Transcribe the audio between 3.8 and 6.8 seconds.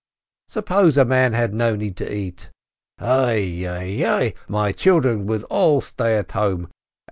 ai! My children would all stay at home!